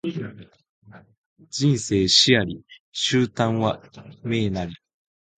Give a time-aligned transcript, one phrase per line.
[1.51, 3.83] 人生死あり、終端は
[4.23, 4.75] 命なり